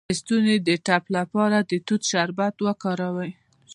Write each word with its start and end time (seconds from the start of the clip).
د 0.09 0.11
ستوني 0.19 0.55
د 0.67 0.69
ټپ 0.85 1.03
لپاره 1.17 1.57
د 1.69 1.71
توت 1.87 2.01
شربت 2.11 2.55
وکاروئ 2.65 3.31